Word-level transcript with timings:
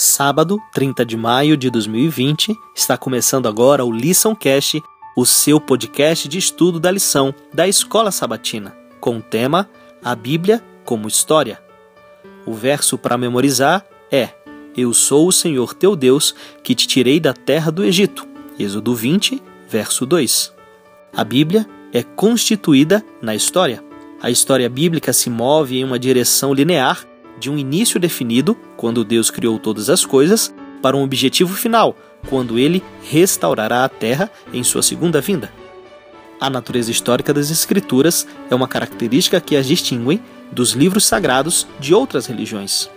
Sábado, 0.00 0.62
30 0.72 1.04
de 1.04 1.16
maio 1.16 1.56
de 1.56 1.68
2020, 1.70 2.56
está 2.72 2.96
começando 2.96 3.48
agora 3.48 3.84
o 3.84 3.90
Lição 3.90 4.32
Cast, 4.32 4.80
o 5.16 5.26
seu 5.26 5.60
podcast 5.60 6.28
de 6.28 6.38
estudo 6.38 6.78
da 6.78 6.88
lição 6.88 7.34
da 7.52 7.66
Escola 7.66 8.12
Sabatina, 8.12 8.76
com 9.00 9.16
o 9.16 9.20
tema 9.20 9.68
A 10.00 10.14
Bíblia 10.14 10.62
como 10.84 11.08
História. 11.08 11.60
O 12.46 12.54
verso 12.54 12.96
para 12.96 13.18
memorizar 13.18 13.84
é: 14.08 14.28
Eu 14.76 14.94
sou 14.94 15.26
o 15.26 15.32
Senhor 15.32 15.74
teu 15.74 15.96
Deus, 15.96 16.32
que 16.62 16.76
te 16.76 16.86
tirei 16.86 17.18
da 17.18 17.32
terra 17.32 17.72
do 17.72 17.84
Egito. 17.84 18.24
Êxodo 18.56 18.94
20, 18.94 19.42
verso 19.68 20.06
2. 20.06 20.54
A 21.12 21.24
Bíblia 21.24 21.66
é 21.92 22.04
constituída 22.04 23.04
na 23.20 23.34
história. 23.34 23.82
A 24.22 24.30
história 24.30 24.70
bíblica 24.70 25.12
se 25.12 25.28
move 25.28 25.76
em 25.76 25.82
uma 25.82 25.98
direção 25.98 26.54
linear 26.54 27.04
de 27.38 27.50
um 27.50 27.56
início 27.56 28.00
definido, 28.00 28.56
quando 28.76 29.04
Deus 29.04 29.30
criou 29.30 29.58
todas 29.58 29.88
as 29.88 30.04
coisas, 30.04 30.54
para 30.82 30.96
um 30.96 31.02
objetivo 31.02 31.54
final, 31.54 31.96
quando 32.28 32.58
ele 32.58 32.82
restaurará 33.02 33.84
a 33.84 33.88
terra 33.88 34.30
em 34.52 34.62
sua 34.62 34.82
segunda 34.82 35.20
vinda. 35.20 35.52
A 36.40 36.48
natureza 36.48 36.90
histórica 36.90 37.34
das 37.34 37.50
Escrituras 37.50 38.26
é 38.48 38.54
uma 38.54 38.68
característica 38.68 39.40
que 39.40 39.56
as 39.56 39.66
distingue 39.66 40.22
dos 40.52 40.72
livros 40.72 41.04
sagrados 41.04 41.66
de 41.80 41.92
outras 41.92 42.26
religiões. 42.26 42.88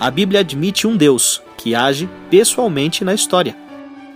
A 0.00 0.10
Bíblia 0.10 0.40
admite 0.40 0.86
um 0.86 0.96
Deus 0.96 1.40
que 1.56 1.74
age 1.74 2.08
pessoalmente 2.28 3.04
na 3.04 3.14
história. 3.14 3.56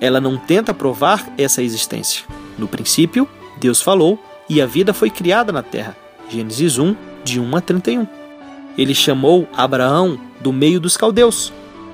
Ela 0.00 0.20
não 0.20 0.36
tenta 0.36 0.74
provar 0.74 1.32
essa 1.38 1.62
existência. 1.62 2.24
No 2.58 2.66
princípio, 2.66 3.28
Deus 3.58 3.80
falou 3.80 4.22
e 4.48 4.60
a 4.60 4.66
vida 4.66 4.92
foi 4.92 5.10
criada 5.10 5.52
na 5.52 5.62
terra. 5.62 5.96
Gênesis 6.28 6.76
1, 6.76 6.96
de 7.24 7.40
1 7.40 7.56
a 7.56 7.60
31. 7.60 8.25
Ele 8.76 8.94
chamou 8.94 9.48
Abraão 9.56 10.18
do 10.40 10.52
meio 10.52 10.78
dos 10.78 10.96
caldeus. 10.96 11.52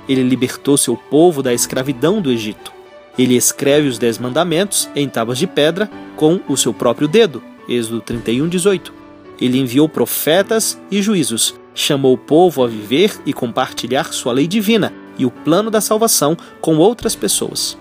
Ele 0.09 0.23
libertou 0.23 0.77
seu 0.77 0.97
povo 0.97 1.43
da 1.43 1.55
escravidão 1.55 2.21
do 2.21 2.31
Egito. 2.31 2.73
Ele 3.19 3.37
escreve 3.37 3.89
os 3.89 3.99
Dez 3.99 4.19
Mandamentos 4.19 4.89
em 4.95 5.09
tábuas 5.09 5.39
de 5.39 5.47
pedra 5.47 5.91
com 6.17 6.41
o 6.49 6.57
seu 6.57 6.73
próprio 6.73 7.07
dedo. 7.07 7.43
Êxodo 7.69 8.01
31, 8.01 8.49
18. 8.49 8.93
Ele 9.41 9.59
enviou 9.59 9.89
profetas 9.89 10.81
e 10.91 11.03
juízos, 11.03 11.55
chamou 11.75 12.15
o 12.15 12.19
povo 12.19 12.63
a 12.63 12.67
viver 12.67 13.21
e 13.25 13.33
compartilhar 13.33 14.13
sua 14.13 14.33
lei 14.33 14.47
divina 14.47 14.93
e 15.19 15.27
o 15.27 15.31
plano 15.31 15.71
da 15.71 15.81
salvação 15.81 16.37
com 16.61 16.77
outras 16.77 17.15
pessoas. 17.15 17.77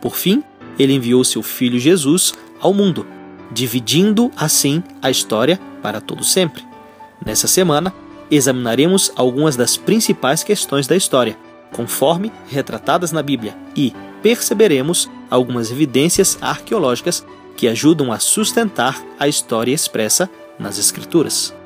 Por 0.00 0.16
fim, 0.16 0.42
ele 0.78 0.94
enviou 0.94 1.24
seu 1.24 1.42
filho 1.42 1.78
Jesus 1.78 2.32
ao 2.60 2.72
mundo, 2.72 3.06
dividindo 3.50 4.30
assim 4.36 4.82
a 5.02 5.10
história 5.10 5.60
para 5.82 6.00
todo 6.00 6.24
sempre. 6.24 6.64
Nessa 7.24 7.48
semana, 7.48 7.92
examinaremos 8.30 9.12
algumas 9.16 9.56
das 9.56 9.76
principais 9.76 10.42
questões 10.42 10.86
da 10.86 10.96
história, 10.96 11.38
conforme 11.72 12.32
retratadas 12.48 13.12
na 13.12 13.22
Bíblia, 13.22 13.56
e 13.74 13.92
perceberemos 14.22 15.10
algumas 15.30 15.70
evidências 15.70 16.38
arqueológicas 16.40 17.24
que 17.56 17.68
ajudam 17.68 18.12
a 18.12 18.18
sustentar 18.18 19.02
a 19.18 19.26
história 19.26 19.72
expressa 19.72 20.30
nas 20.58 20.78
Escrituras. 20.78 21.57